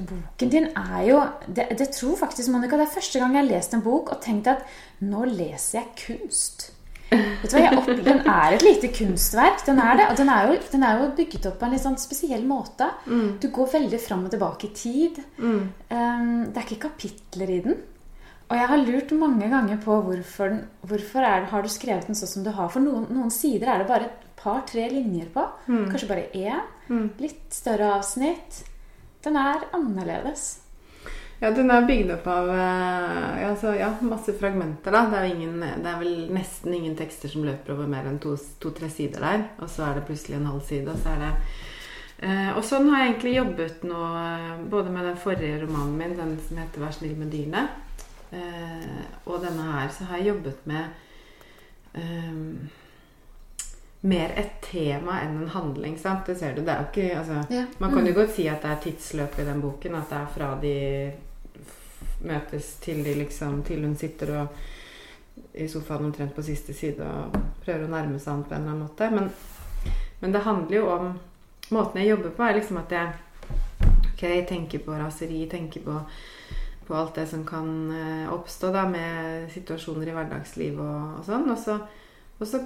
[0.10, 1.22] Boken din er jo
[1.56, 4.22] det, det tror faktisk, Monica, det er første gang jeg har lest en bok og
[4.22, 4.58] tenkt at
[5.02, 5.88] nå leser jeg
[6.20, 6.72] kunst.
[7.10, 9.64] Vet du hva, jeg opplever, Den er et lite kunstverk.
[9.66, 11.84] Den er det, og den er, jo, den er jo bygget opp på en litt
[11.86, 12.90] sånn spesiell måte.
[13.10, 13.30] Mm.
[13.42, 15.22] Du går veldig fram og tilbake i tid.
[15.40, 15.64] Mm.
[15.90, 17.80] Um, det er ikke kapitler i den.
[18.50, 22.18] Og jeg har lurt mange ganger på hvorfor, den, hvorfor er, har du skrevet den
[22.18, 22.72] sånn som du har.
[22.74, 25.44] For noen, noen sider er det bare et par-tre linjer på.
[25.70, 25.86] Mm.
[25.92, 26.64] Kanskje bare én.
[26.90, 27.06] Mm.
[27.22, 28.64] Litt større avsnitt.
[29.26, 30.48] Den er annerledes.
[31.40, 34.92] Ja, den er bygd opp av eh, ja, så, ja, masse fragmenter.
[34.92, 35.06] da.
[35.12, 38.90] Det er, ingen, det er vel nesten ingen tekster som løper over mer enn to-tre
[38.90, 39.46] to, sider der.
[39.64, 41.30] Og så er det plutselig en halv side, og så er det
[42.28, 46.18] eh, Og sånn har jeg egentlig jobbet nå, eh, både med den forrige romanen min,
[46.18, 47.70] den som heter 'Vær snill med dyrene',
[48.36, 50.84] eh, og denne her, så har jeg jobbet med
[51.96, 52.36] eh,
[54.02, 55.98] mer et tema enn en handling.
[55.98, 56.26] sant?
[56.26, 56.62] Det ser du.
[56.62, 57.66] Det er jo ikke altså, Ja.
[57.80, 59.96] Man kan jo godt si at det er tidsløp i den boken.
[59.96, 61.12] At det er fra de
[62.26, 64.60] møtes til de liksom Til hun sitter og
[65.54, 68.74] i sofaen omtrent på siste side og prøver å nærme seg han på en eller
[68.74, 69.10] annen måte.
[69.14, 69.30] Men,
[70.20, 71.10] men det handler jo om
[71.70, 73.12] Måten jeg jobber på, er liksom at jeg
[74.10, 76.00] ok, tenker på raseri, tenker på,
[76.88, 81.46] på alt det som kan eh, oppstå da med situasjoner i hverdagslivet og, og sånn.
[81.54, 81.76] Og så,
[82.40, 82.64] og så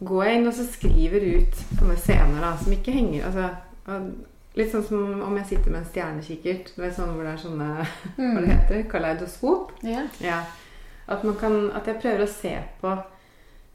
[0.00, 4.00] går jeg inn og så skriver ut sånne scener da, som ikke henger altså,
[4.56, 6.70] Litt sånn som om jeg sitter med en stjernekikkert.
[6.78, 7.68] Det er sånn hvor det er sånne
[8.16, 8.86] Hva det heter?
[8.88, 9.74] Kaleidoskop.
[9.84, 10.06] Ja.
[10.24, 10.40] Ja.
[11.06, 12.94] At, man kan, at jeg prøver å se på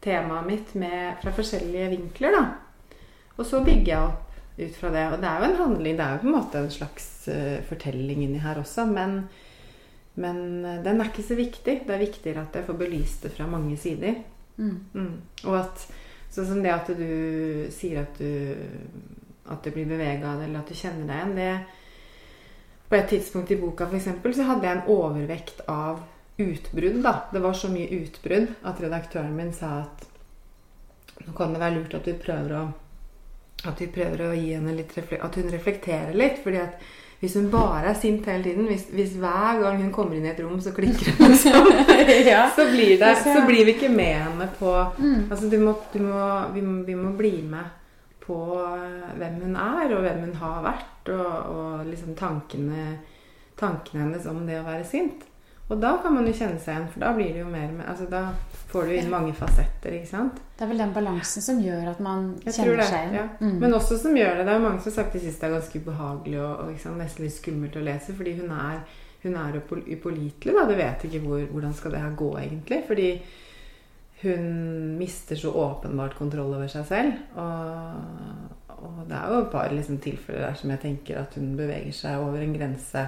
[0.01, 2.97] temaet mitt med, fra forskjellige vinkler, da.
[3.37, 5.05] Og så bygger jeg opp ut fra det.
[5.13, 7.61] Og det er jo en handling, det er jo på en måte en slags uh,
[7.69, 9.21] fortelling inni her også, men,
[10.19, 11.77] men eh, den er ikke så viktig.
[11.85, 14.17] Det er viktigere at jeg får belyst det fra mange sider.
[14.57, 14.77] Mm.
[14.97, 15.13] Mm.
[15.45, 15.85] Og at
[16.31, 20.61] sånn som det at du sier at du at du blir bevega av det, eller
[20.61, 21.51] at du kjenner deg igjen det
[22.91, 26.03] På et tidspunkt i boka for eksempel, så hadde jeg en overvekt av
[26.37, 27.01] utbrudd.
[27.03, 27.13] da.
[27.31, 30.07] Det var så mye utbrudd at redaktøren min sa at
[31.25, 32.63] nå kan det være lurt at vi prøver å
[33.61, 36.41] at vi prøver å gi henne litt At hun reflekterer litt.
[36.43, 36.81] fordi at
[37.21, 40.31] hvis hun bare er sint hele tiden, hvis, hvis hver gang hun kommer inn i
[40.31, 41.67] et rom, så klikker hun, liksom,
[42.25, 42.47] ja.
[42.55, 45.29] så, blir det, så blir vi ikke med henne på Mm.
[45.29, 46.23] Altså, du må, du må,
[46.55, 47.80] vi, må, vi må bli med
[48.21, 48.37] på
[49.17, 52.99] hvem hun er, og hvem hun har vært, og, og liksom tankene,
[53.59, 55.27] tankene hennes om det å være sint.
[55.71, 57.85] Og da kan man jo kjenne seg igjen, for da blir det jo mer med,
[57.87, 58.25] altså Da
[58.73, 60.41] får du inn mange fasetter, ikke sant?
[60.57, 62.87] Det er vel den balansen som gjør at man Jeg kjenner det.
[62.89, 63.15] seg igjen.
[63.15, 63.27] Ja.
[63.39, 63.53] Mm.
[63.61, 64.45] Men også som gjør det.
[64.49, 66.99] Det er jo mange som har sagt det siste er ganske ubehagelig og, og sant,
[66.99, 68.81] nesten litt skummelt å lese, fordi hun er,
[69.23, 70.57] hun er upålitelig.
[70.59, 72.81] da, Du vet ikke hvor, hvordan skal det her gå, egentlig.
[72.91, 73.09] Fordi
[74.21, 77.17] hun mister så åpenbart kontroll over seg selv.
[77.41, 81.55] Og, og det er jo et par liksom, tilfeller der som jeg tenker at hun
[81.57, 83.05] beveger seg over en grense.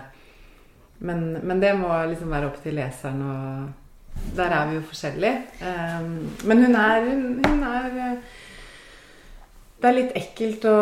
[1.04, 5.38] Men, men det må liksom være opp til leseren, og der er vi jo forskjellige.
[5.62, 6.14] Um,
[6.48, 7.90] men hun er, hun, er
[9.84, 10.78] det er litt ekkelt å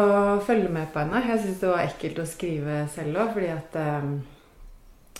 [0.45, 1.23] følge med på henne.
[1.25, 4.19] Jeg syns det var ekkelt å skrive selv òg, fordi at um,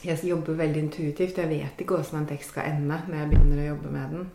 [0.06, 1.40] jeg jobber veldig intuitivt.
[1.42, 4.30] Jeg vet ikke åssen en tekst skal ende når jeg begynner å jobbe med den.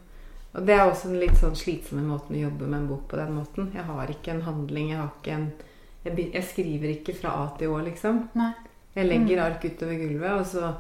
[0.56, 3.18] Og det er også en litt sånn slitsomme måten å jobbe med en bok på
[3.20, 3.70] den måten.
[3.76, 5.48] Jeg har ikke en handling, jeg har ikke en
[6.06, 8.20] Jeg, jeg skriver ikke fra A til Å, liksom.
[8.38, 8.52] Nei.
[8.94, 10.70] Jeg legger ark utover gulvet, og så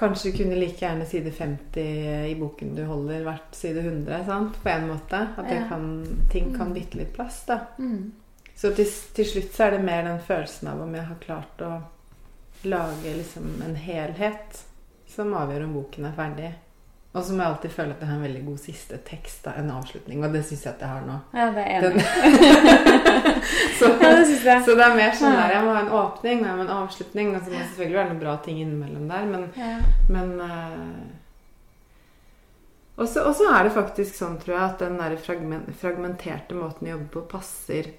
[0.00, 4.22] Kanskje kunne like gjerne side 50 i boken du holder, vært side 100.
[4.24, 4.56] sant?
[4.62, 5.18] På en måte.
[5.36, 5.90] At kan,
[6.32, 7.42] ting kan bytte litt plass.
[7.46, 7.58] da.
[7.76, 8.12] Mm.
[8.56, 11.62] Så til, til slutt så er det mer den følelsen av om jeg har klart
[11.66, 11.70] å
[12.70, 14.58] lage liksom en helhet
[15.08, 16.50] som avgjør om boken er ferdig.
[17.10, 19.56] Og så må jeg alltid føle at jeg har en veldig god siste tekst, da,
[19.58, 20.20] en avslutning.
[20.22, 21.16] Og det syns jeg at jeg har nå.
[21.34, 22.04] Ja, det er enig.
[23.80, 24.62] så, Ja, det synes jeg.
[24.68, 26.76] så det er mer sånn der jeg må ha en åpning jeg må ha en
[26.84, 27.32] avslutning.
[27.34, 29.72] Og så må det selvfølgelig være noen bra ting innimellom der, men Ja.
[30.06, 31.02] men uh,
[33.00, 36.94] Og så er det faktisk sånn, tror jeg, at den der fragment, fragmenterte måten å
[36.94, 37.90] jobbe på passer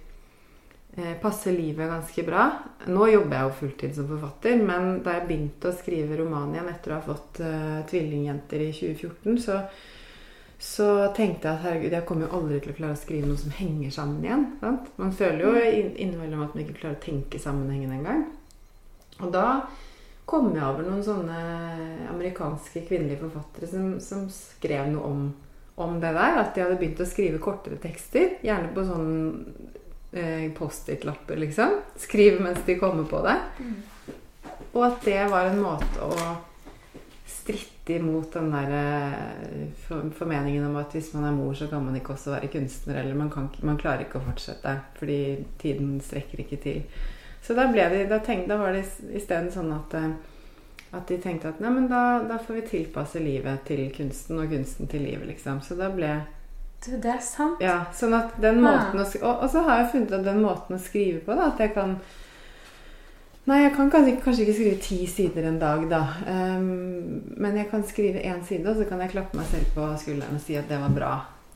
[1.22, 2.50] passer livet ganske bra.
[2.92, 6.68] Nå jobber jeg jo fulltid som forfatter, men da jeg begynte å skrive roman igjen
[6.72, 9.60] etter å ha fått uh, tvillingjenter i 2014, så,
[10.60, 13.40] så tenkte jeg at herregud, jeg kommer jo aldri til å klare å skrive noe
[13.40, 14.46] som henger sammen igjen.
[14.60, 14.92] Sant?
[15.00, 18.26] Man føler jo inn- innimellom at man ikke klarer å tenke sammenhengen engang.
[19.22, 19.46] Og da
[20.28, 21.40] kom jeg over noen sånne
[22.12, 25.24] amerikanske kvinnelige forfattere som, som skrev noe om,
[25.82, 26.40] om det der.
[26.44, 28.38] At de hadde begynt å skrive kortere tekster.
[28.46, 29.10] Gjerne på sånn
[29.72, 29.81] eh,
[30.58, 31.78] Post-It-lapper, liksom.
[31.96, 33.38] Skrive mens de kommer på det.
[34.72, 36.32] Og at det var en måte å
[37.32, 41.96] stritte imot den der eh, formeningen om at hvis man er mor, så kan man
[41.98, 43.02] ikke også være kunstner.
[43.02, 45.22] Eller man, kan, man klarer ikke å fortsette fordi
[45.62, 46.84] tiden strekker ikke til.
[47.42, 48.86] Så da, ble de, da, tenkte, da var det
[49.18, 50.12] isteden sånn at, eh,
[50.92, 54.54] at de tenkte at nei, men da, da får vi tilpasse livet til kunsten, og
[54.54, 55.64] kunsten til livet, liksom.
[55.66, 56.14] Så da ble
[56.82, 57.62] Du, det er sant.
[57.62, 60.78] ja, sånn at den måten å og, og så har jeg funnet at den måten
[60.78, 62.00] å skrive på, da, at jeg kan
[63.50, 66.02] Nei, jeg kan kanskje, kanskje ikke skrive ti sider en dag, da.
[66.30, 69.88] Um, men jeg kan skrive én side, og så kan jeg klappe meg selv på
[69.98, 71.10] skulderen og si at det var bra.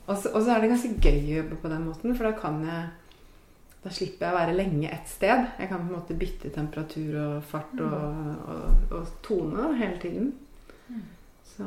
[0.08, 2.34] Og så, og så er det ganske gøy å jobbe på den måten, for da
[2.40, 2.86] kan jeg
[3.86, 5.44] Da slipper jeg å være lenge et sted.
[5.62, 8.16] Jeg kan på en måte bytte temperatur og fart og,
[8.50, 10.32] og, og tone hele tiden.
[11.56, 11.63] Så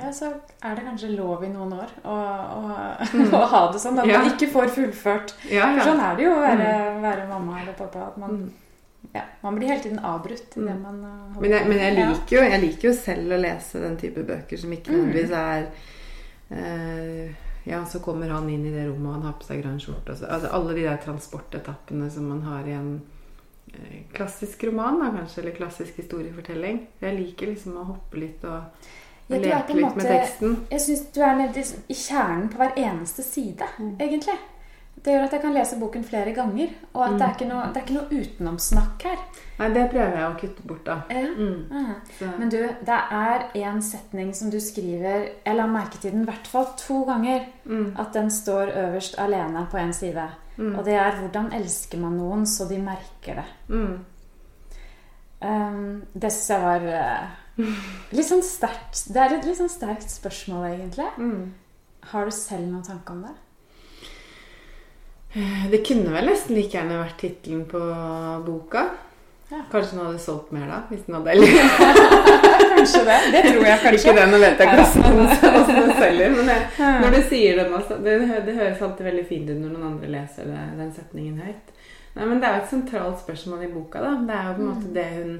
[0.00, 0.26] Ja, så
[0.62, 2.16] er det kanskje lov i noen år å,
[2.58, 2.72] å,
[3.14, 3.30] Mm.
[3.40, 3.98] å ha det sånn.
[3.98, 4.18] At Ja.
[4.22, 5.34] man ikke får fullført.
[5.50, 8.06] Ja, For sånn er det jo å være, være mamma eller pappa.
[8.08, 8.50] At man, Mm.
[9.14, 10.82] ja, man blir hele tiden avbrutt i det Mm.
[10.82, 11.00] man
[11.34, 14.22] holder Men jeg, men jeg, liker jo, jeg liker jo selv å lese den type
[14.26, 15.06] bøker som ikke Mm.
[15.06, 15.66] nødvendigvis er
[16.50, 19.78] eh, Ja, så kommer han inn i det rommet, og han har på seg grønn
[19.78, 20.16] skjorte.
[20.18, 23.00] så- Altså, alle de der transportetappene som man har i en
[23.72, 26.86] eh, klassisk roman, da, kanskje, eller klassisk historiefortelling.
[27.00, 28.62] Jeg liker liksom å hoppe litt og,
[29.32, 30.70] Ja, du er på en med måte-.
[30.70, 33.96] Jeg syns du er nede i- kjernen på hver eneste side, Mm.
[34.00, 34.38] egentlig.
[35.04, 36.68] Det gjør at jeg kan lese boken flere ganger.
[36.94, 39.16] Og at det, er ikke noe, det er ikke noe utenomsnakk her.
[39.58, 40.96] Nei, det prøver jeg å kutte bort, da.
[41.10, 41.26] Ja.
[41.36, 41.64] Mm.
[41.72, 42.38] Ah.
[42.38, 46.24] Men du, det er en setning som du skriver Jeg la merke til den i
[46.24, 47.44] hvert fall to ganger.
[47.64, 50.28] mm, At den står øverst alene på en side.
[50.56, 53.52] mm, Og det er 'Hvordan elsker man noen så de merker det'.
[53.68, 53.98] mm.
[55.42, 59.04] Um, det syns jeg var eh, litt sånn sterkt.
[59.12, 61.08] Det er et litt sånn sterkt spørsmål, egentlig.
[61.18, 61.52] Mm.
[62.12, 63.34] Har du selv noen tanke om det?
[65.72, 67.80] Det kunne vel nesten like gjerne vært tittelen på
[68.44, 68.82] boka.
[69.52, 69.62] Ja.
[69.72, 71.32] Kanskje den hadde solgt mer da, hvis den hadde
[72.72, 73.16] Kanskje det.
[73.32, 73.96] Det tror jeg kanskje.
[74.00, 76.30] Ikke det, nå vet jeg ikke hvordan den- selger.
[76.36, 76.58] Men det,
[77.04, 78.14] når du sier den også, det,
[78.48, 81.72] det høres alltid veldig fint ut når noen andre leser det, den setningen høyt.
[82.16, 84.00] Nei, men Det er jo et sentralt spørsmål i boka.
[84.04, 84.12] da.
[84.28, 84.94] Det er jo på en måte Mm.
[84.96, 85.32] det hun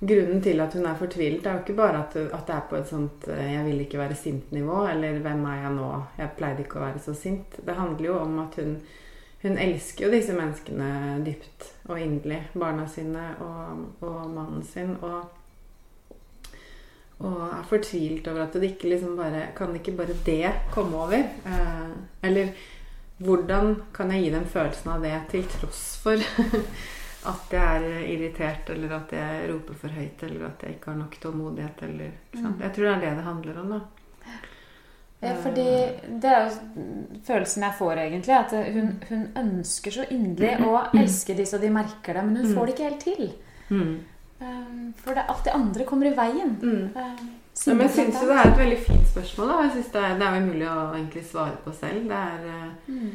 [0.00, 2.76] Grunnen til at hun er fortvilet, er jo ikke bare at, at det er på
[2.76, 6.64] et sånt eh, 'jeg vil ikke være sint'-nivå, eller 'hvem er jeg nå', jeg pleide
[6.64, 7.60] ikke å være så sint.
[7.66, 8.78] Det handler jo om at hun,
[9.42, 12.48] hun elsker jo disse menneskene dypt og inderlig.
[12.54, 14.96] Barna sine og, og mannen sin.
[15.02, 15.28] og
[17.20, 21.18] og er fortvilt over at det ikke liksom bare Kan ikke bare det komme over?
[21.46, 21.90] Eh,
[22.22, 22.48] eller
[23.18, 26.16] hvordan kan jeg gi dem følelsen av det til tross for
[27.26, 30.96] at jeg er irritert, eller at jeg roper for høyt, eller at jeg ikke har
[30.96, 32.10] nok tålmodighet, eller?
[32.34, 32.54] Mm.
[32.60, 33.80] Jeg tror det er det det handler om, da.
[35.22, 35.64] Ja, fordi
[36.22, 36.84] det er jo
[37.26, 38.32] følelsen jeg får, egentlig.
[38.38, 42.46] At hun, hun ønsker så inderlig å elske de så de merker det, men hun
[42.48, 42.54] Mm.
[42.56, 43.32] får det ikke helt til.
[43.68, 43.98] Mm.
[44.40, 46.56] Um, For det, alt det andre kommer i veien.
[46.62, 46.96] Mm.
[46.96, 47.30] Um,
[47.66, 49.48] Ja, men jeg syns jo det er et veldig fint spørsmål.
[49.48, 49.62] da.
[49.62, 52.08] Jeg synes det, er, det er jo mulig å egentlig svare på selv.
[52.08, 53.10] Det er eh, Mm.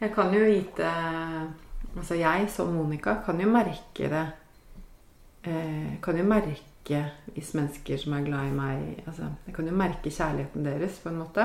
[0.00, 0.92] Jeg kan jo vite
[1.96, 4.26] Altså jeg som Monica kan jo merke det
[5.42, 7.00] eh, Kan jo merke
[7.34, 11.10] hvis mennesker som er glad i meg altså, Jeg kan jo merke kjærligheten deres på
[11.10, 11.44] en måte.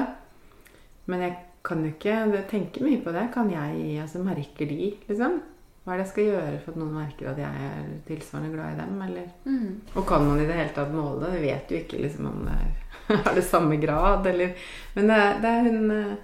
[1.05, 3.27] Men jeg kan jo ikke tenke mye på det.
[3.34, 5.41] Kan jeg altså Merker de, liksom?
[5.86, 8.73] Hva er det jeg skal gjøre for at noen merker at jeg er tilsvarende glad
[8.73, 9.01] i dem?
[9.05, 9.25] Eller?
[9.45, 9.67] Mm.
[9.93, 11.36] Og kan man i det hele tatt måle det?
[11.36, 14.55] Vi vet jo ikke liksom om det er, har det samme grad, eller
[14.95, 16.15] Men det er, det er hun eh,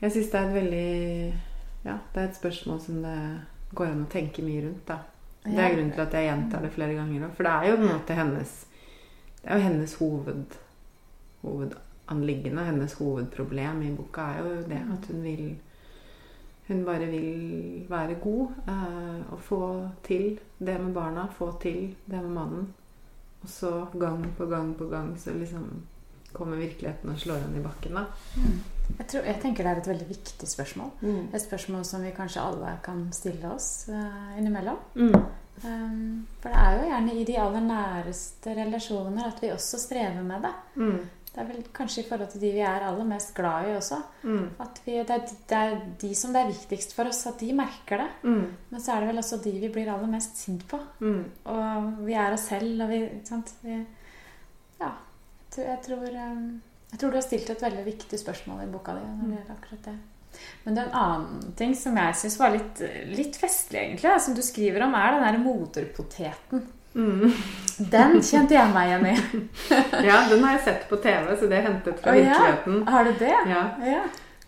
[0.00, 0.88] Jeg syns det er et veldig
[1.84, 3.16] Ja, det er et spørsmål som det
[3.76, 5.02] går an å tenke mye rundt, da.
[5.44, 7.32] Det er grunnen til at jeg gjentar det flere ganger òg.
[7.36, 8.52] For det er jo på en måte hennes
[9.42, 10.54] Det er jo hennes hoved,
[11.42, 12.64] hovedanliggende.
[12.64, 15.44] Hennes hovedproblem i boka er jo det at hun vil
[16.64, 22.22] Hun bare vil være god eh, og få til det med barna, få til det
[22.22, 22.70] med mannen.
[23.42, 25.82] Og så gang på gang på gang så liksom
[26.32, 28.04] kommer virkeligheten og slår henne i bakken, da.
[28.36, 28.73] Mm.
[28.98, 30.92] Jeg, tror, jeg tenker det er et veldig viktig spørsmål.
[31.34, 34.78] Et spørsmål som vi kanskje alle kan stille oss uh, innimellom.
[34.94, 35.16] Mm.
[35.64, 40.22] Um, for det er jo gjerne i de aller næreste relasjoner at vi også strever
[40.26, 40.54] med det.
[40.76, 40.98] Mm.
[41.34, 43.96] Det er vel kanskje i forhold til de vi er aller mest glad i også.
[44.22, 44.44] Mm.
[44.62, 47.48] At vi, det, er, det er de som det er viktigst for oss, at de
[47.58, 48.10] merker det.
[48.22, 48.44] Mm.
[48.70, 50.78] Men så er det vel også de vi blir aller mest sint på.
[51.00, 51.24] Mm.
[51.50, 53.50] Og vi er oss selv, og vi sant?
[53.64, 53.80] Vi,
[54.78, 54.92] ja.
[54.94, 56.46] Jeg tror, jeg, tror, um,
[56.94, 59.00] jeg tror du har stilt et veldig viktig spørsmål i boka di.
[59.02, 59.94] når det gjelder akkurat det.
[60.64, 62.80] Men det er en annen ting som jeg syns var litt,
[63.10, 66.62] litt festlig, egentlig, som du skriver om, er den der moderpoteten.
[66.94, 67.32] Mm.
[67.90, 69.14] Den kjente jeg meg igjen i.
[70.08, 72.28] Ja, den har jeg sett på TV, så det er hentet fra Å, ja.
[72.30, 72.78] virkeligheten.
[72.94, 73.32] Har du det?
[73.50, 73.64] Ja.
[73.90, 74.04] Ja.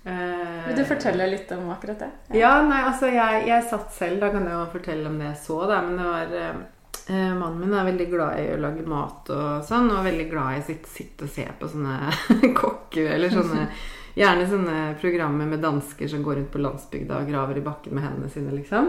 [0.06, 2.10] Eh, Vil du fortelle litt om akkurat det?
[2.38, 5.40] Ja, nei, altså jeg, jeg satt selv, da kan jeg jo fortelle om det jeg
[5.42, 5.80] så, da.
[5.82, 6.62] Men det var
[7.08, 10.56] eh, Mannen min er veldig glad i å lage mat og sånn, og veldig glad
[10.56, 12.12] i å sitte, sitte og se på sånne
[12.62, 13.68] kokker eller sånne
[14.16, 18.06] Gjerne sånne programmer med dansker som går rundt på landsbygda og graver i bakken med
[18.06, 18.86] hendene sine, liksom.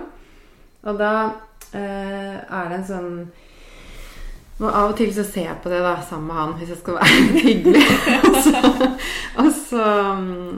[0.87, 1.09] Og da
[1.75, 3.09] eh, er det en sånn
[4.57, 6.79] og Av og til så ser jeg på det da sammen med han hvis jeg
[6.79, 7.83] skal være hyggelig.
[8.23, 8.61] og så,
[9.43, 9.83] og så
[10.23, 10.55] mm,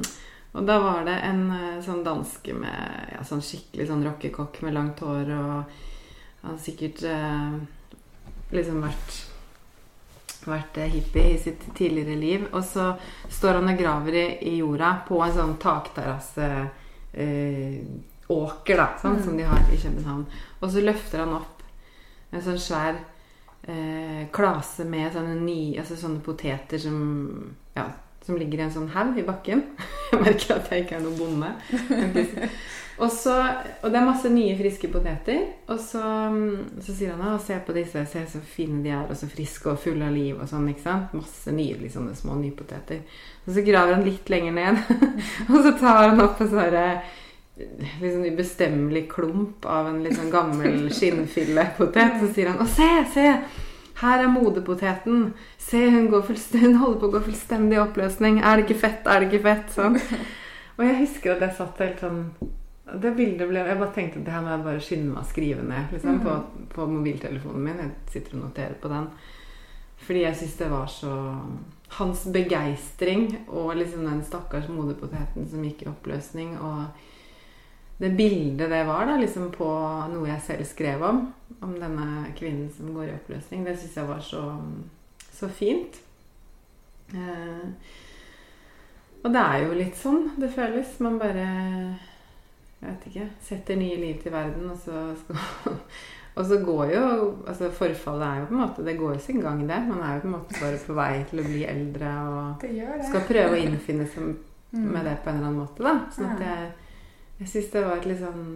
[0.59, 4.75] og da var det en eh, sånn danske med ja, sånn skikkelig sånn rockekokk med
[4.75, 5.29] langt hår.
[5.35, 5.88] Og
[6.41, 7.57] han har sikkert eh,
[8.55, 9.17] liksom vært,
[10.47, 12.47] vært eh, hippie i sitt tidligere liv.
[12.53, 12.93] Og så
[13.29, 16.69] står han og graver i, i jorda på en sånn takterrasseåker,
[18.73, 19.23] eh, da, sånn, Mm.
[19.23, 20.25] som de har i København.
[20.61, 21.63] Og så løfter han opp
[22.31, 22.95] en sånn svær
[23.67, 27.87] eh, klase med sånne, ny, altså sånne poteter som ja,
[28.25, 29.63] som ligger i en sånn haug i bakken.
[30.11, 31.49] Jeg merker at jeg ikke er noen bonde.
[32.99, 33.31] Og, så,
[33.79, 35.45] og det er masse nye, friske poteter.
[35.71, 36.01] Og så,
[36.83, 39.71] så sier han at se på disse, se så fine de er, og så friske
[39.71, 40.33] og fulle av liv.
[40.35, 41.15] og sånn, ikke sant?
[41.15, 43.05] Masse nydelige sånne små nypoteter.
[43.45, 44.83] Og så graver han litt lenger ned,
[45.53, 46.77] og så tar han opp en sånn
[48.01, 52.19] liksom ubestemmelig klump av en litt sånn gammel skinnfillepotet.
[52.19, 53.27] Så sier han 'Å, se, se!
[53.99, 55.33] Her er modepoteten.
[55.57, 56.27] Se, hun, går
[56.61, 58.39] hun holder på å gå fullstendig i oppløsning.
[58.39, 59.07] Er det ikke fett?
[59.07, 59.73] Er det ikke fett?
[59.75, 59.99] Sånn.
[60.79, 62.19] Og jeg husker at jeg satt helt sånn
[63.03, 65.27] Det bildet ble Jeg bare tenkte at det her må jeg bare skynde meg å
[65.27, 66.37] skrive ned liksom, på,
[66.71, 67.83] på mobiltelefonen min.
[67.83, 69.11] Jeg sitter og noterer på den.
[70.05, 71.17] Fordi jeg syns det var så
[71.97, 77.08] Hans begeistring og liksom den stakkars modepoteten som gikk i oppløsning, og
[77.99, 79.67] det bildet det var da, liksom på
[80.13, 81.17] noe jeg selv skrev om,
[81.61, 84.43] om denne kvinnen som går i oppløsning, det syns jeg var så,
[85.35, 85.99] så fint.
[87.13, 87.65] Eh,
[89.23, 90.95] og det er jo litt sånn det føles.
[91.03, 91.47] Man bare
[92.79, 95.75] jeg vet ikke, setter nye liv til verden, og så skal
[96.39, 96.99] Og så går jo
[97.49, 99.79] altså Forfallet er jo på en måte Det går jo sin gang, det.
[99.89, 102.69] Man er jo på en måte bare på vei til å bli eldre og Det
[102.77, 103.07] det.
[103.09, 104.37] skal prøve å innfinne seg
[104.69, 104.83] Mm.
[104.93, 105.81] med det på en eller annen måte.
[105.81, 106.65] da Sånn at jeg,
[107.39, 108.47] jeg syns det var et litt sånn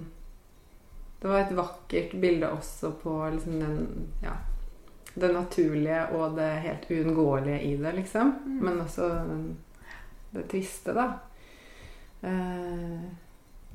[1.22, 4.36] Det var et vakkert bilde også på liksom den Ja
[5.13, 8.34] det naturlige og det helt uunngåelige i det, liksom.
[8.46, 8.60] Mm.
[8.65, 9.10] Men også
[10.32, 11.13] det triste, da.
[12.22, 13.02] Eh,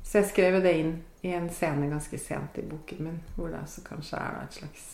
[0.03, 3.61] så jeg skrev det inn i en scene ganske sent i boken min, hvor det
[3.63, 4.87] også kanskje er et slags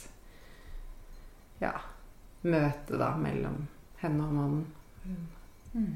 [1.62, 1.72] ja,
[2.42, 3.64] møte da mellom
[4.02, 4.66] henne og mannen.
[5.74, 5.96] Mm.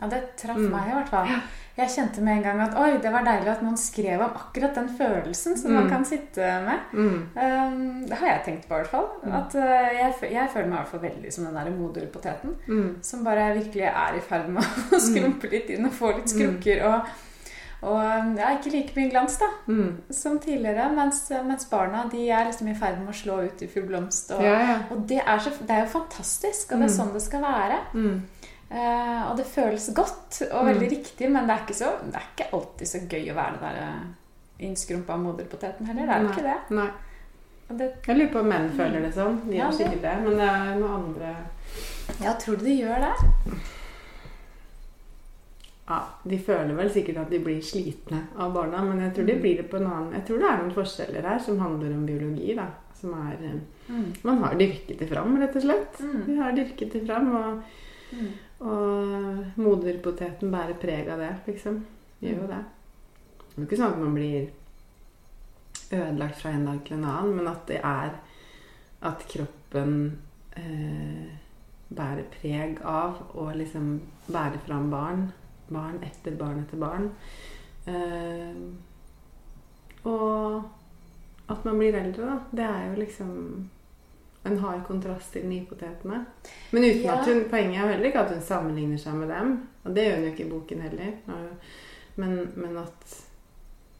[0.00, 0.70] Ja, det traff Mm.
[0.70, 1.28] meg i hvert fall.
[1.76, 4.74] Jeg kjente med en gang at oi, det var deilig at noen skrev om akkurat
[4.74, 5.90] den følelsen som man Mm.
[5.90, 6.78] kan sitte med.
[6.92, 7.28] Mm.
[7.36, 9.06] Um, det har jeg tenkt på, i hvert fall.
[9.24, 9.32] Mm.
[9.32, 12.56] At uh, jeg, jeg føler meg i hvert fall veldig som den der moderpoteten.
[12.68, 12.96] Mm.
[13.02, 16.84] Som bare virkelig er i ferd med å skrumpe litt inn og få litt skrukker.
[16.84, 17.00] Og,
[17.82, 19.96] og um, ja, ikke like mye glans da, Mm.
[20.10, 20.90] som tidligere.
[20.94, 24.30] Mens, mens barna de er liksom i ferd med å slå ut i full blomst.
[24.36, 24.78] Og, Ja, ja.
[24.90, 26.98] og det, er så, det er jo fantastisk, og det er Mm.
[26.98, 27.78] sånn det skal være.
[27.94, 28.20] Mm.
[28.70, 30.68] Eh, og det føles godt og Mm.
[30.72, 33.58] veldig riktig, men det er, ikke så, det er ikke alltid så gøy å være
[33.60, 36.06] den der innskrumpa moderpoteten heller.
[36.06, 36.76] Det er jo ikke det.
[36.76, 36.90] Nei.
[37.70, 37.92] Det.
[38.06, 39.36] Jeg lurer på om menn føler det sånn.
[39.48, 40.14] De Ja, sikkert det.
[40.24, 41.36] Men det er noe andre
[42.20, 43.60] Ja, tror du de gjør det?
[45.90, 49.32] Ja, De føler vel sikkert at de blir slitne av barna, men jeg tror de
[49.34, 49.40] Mm.
[49.42, 52.06] blir det på en annen Jeg tror det er noen forskjeller her som handler om
[52.06, 52.54] biologi.
[52.56, 54.14] da Som er eh, Mm.
[54.22, 55.98] Man har dyrket det fram, rett og slett.
[56.00, 56.26] Mm.
[56.26, 57.62] Vi har dyrket det fram, og,
[58.12, 58.28] Mm.
[58.60, 61.80] Og moderpoteten bærer preg av det, liksom.
[62.20, 62.62] Gjør jo det.
[63.40, 64.50] Det er jo ikke sånn at man blir
[65.90, 68.18] ødelagt fra en dag til en annen, men at det er
[69.10, 69.94] at kroppen
[70.60, 71.30] eh,
[71.88, 73.94] bærer preg av å liksom
[74.28, 75.26] bære fram barn.
[75.70, 77.10] Barn etter barn etter barn.
[77.88, 78.60] Eh,
[80.04, 82.38] og at man blir eldre, da.
[82.52, 83.30] Det er jo liksom
[84.48, 86.24] en hard kontrast til nypotetene.
[86.72, 87.18] Men uten Ja.
[87.20, 89.68] at hun, poenget er heller ikke at hun sammenligner seg med dem.
[89.84, 91.12] Og det gjør hun jo ikke i boken heller.
[92.16, 93.16] Men, men at,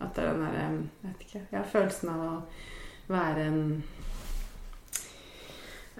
[0.01, 0.69] at det er den derre
[1.03, 1.43] vet ikke.
[1.53, 2.33] Ja, følelsen av å
[3.11, 3.83] være en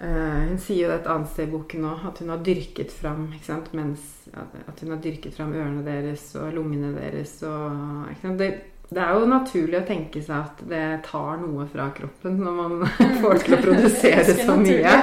[0.01, 2.91] uh, hun sier jo det et annet sted i boken nå, at hun har dyrket
[2.91, 3.73] fram ikke sant?
[3.77, 7.37] Mens, at hun har dyrket fram ørene deres og lungene deres.
[7.45, 8.41] Og, ikke sant?
[8.41, 8.51] Det,
[8.91, 12.87] det er jo naturlig å tenke seg at det tar noe fra kroppen når man
[13.21, 14.95] får til å produsere så mye.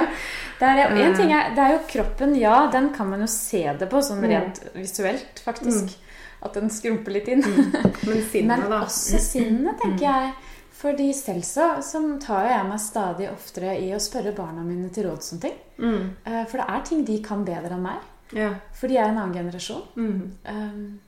[0.59, 1.15] Det er, en Eh.
[1.17, 4.19] ting er, det er jo kroppen, ja, den kan man jo se det på sånn
[4.21, 4.29] Mm.
[4.29, 5.95] rent visuelt, faktisk.
[6.41, 7.41] At den skrumper litt inn.
[7.43, 8.67] Men sinnet, da?
[8.69, 10.11] Men også sinnet, tenker Mm.
[10.11, 10.33] jeg.
[10.79, 15.09] Fordi selv så, så tar jeg meg stadig oftere i å spørre barna mine til
[15.09, 15.57] råds om ting.
[15.77, 16.09] Mm.
[16.25, 17.99] Eh, For det er ting de kan bedre enn meg.
[18.31, 18.53] Ja.
[18.73, 19.81] For de er en annen generasjon.
[19.97, 20.31] Mm.
[20.47, 20.99] Um,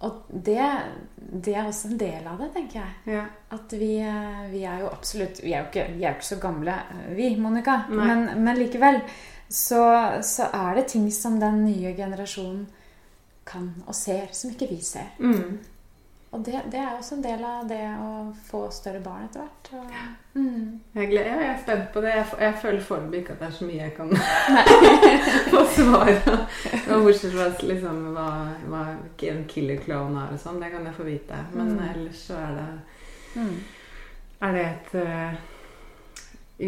[0.00, 0.64] og det,
[1.16, 3.16] det, er også en del av det, tenker jeg.
[3.18, 3.24] Ja.
[3.52, 6.76] At vi, eh, vi er jo absolutt Vi er jo ikke, er ikke så gamle,
[6.94, 7.82] eh, vi, Monica.
[7.92, 9.02] Men, men, likevel
[9.44, 9.82] så,
[10.24, 12.64] så, er det ting som den nye generasjonen
[13.50, 15.12] kan og ser, som ikke vi ser.
[15.18, 15.58] Mm.
[16.30, 18.10] Og det, det, er også en del av det å
[18.46, 19.70] få større barn etter hvert.
[19.74, 19.94] Og,
[20.38, 20.66] mm.
[20.94, 22.12] jeg, gleder, jeg, er spent på det.
[22.14, 24.12] Jeg, jeg føler foreløpig ikke at det er så mye jeg kan
[25.54, 26.36] få svar på.
[26.86, 28.28] Bortsett fra liksom, hva,
[28.70, 28.82] hva
[29.32, 30.62] en killer clown er og sånn.
[30.62, 31.40] Det kan jeg få vite.
[31.56, 31.82] Men mm.
[31.88, 32.68] ellers så er det
[33.40, 33.56] mm.
[34.40, 35.40] Er det et uh,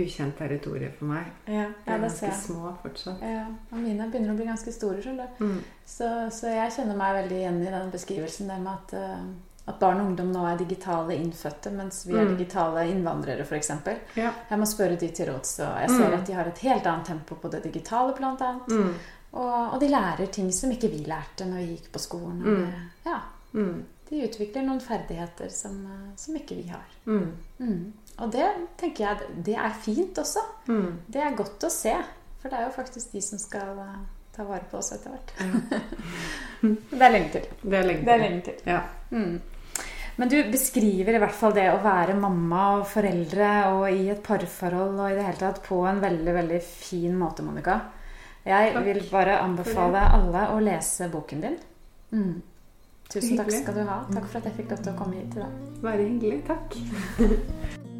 [0.02, 1.30] ukjent territorium for meg.
[1.46, 3.22] Ja, ja, er ganske små fortsatt.
[3.22, 5.30] Ja, og Mine begynner å bli ganske store.
[5.38, 5.62] Mm.
[5.86, 9.24] Så, så, jeg kjenner meg veldig igjen i den beskrivelsen der med at uh,
[9.70, 12.32] at barn og ungdom nå er digitale innfødte, mens vi er mm.
[12.34, 13.70] digitale innvandrere, f.eks.
[14.18, 14.32] Ja.
[14.48, 16.16] Jeg må spørre de til råds, og jeg ser mm.
[16.16, 18.68] at de har et helt annet tempo på det digitale, annet.
[18.68, 18.94] Mm.
[19.32, 22.42] Og, og, de lærer ting som ikke vi lærte når vi gikk på skolen.
[22.42, 22.88] Mm.
[23.06, 23.20] Ja.
[23.52, 23.84] Mm.
[24.10, 25.78] De utvikler noen ferdigheter som,
[26.20, 26.98] som ikke vi har.
[27.06, 27.92] Mm.
[28.18, 28.48] Og det
[28.82, 30.42] tenker jeg det er fint også.
[30.66, 31.94] Det er godt å se.
[32.42, 34.02] For det er jo faktisk de som skal uh,
[34.34, 35.32] ta vare på oss etter hvert.
[36.90, 37.48] det er lenge til.
[37.62, 38.08] Det er lenge til.
[38.08, 38.62] Det er lenge til.
[38.66, 38.80] Ja.
[39.14, 39.36] Mm.
[40.20, 44.22] Men du beskriver i hvert fall det å være mamma og foreldre og i et
[44.24, 47.78] parforhold og i det hele tatt på en veldig, veldig fin måte, Monica.
[48.44, 48.84] Jeg takk.
[48.88, 51.60] vil bare anbefale alle å lese boken din.
[52.12, 52.34] Mm.
[53.12, 54.02] Tusen takk skal du ha.
[54.10, 55.62] Takk for at jeg fikk lov til å komme hit i dag.
[55.84, 56.42] Bare hyggelig.
[56.48, 57.82] Takk.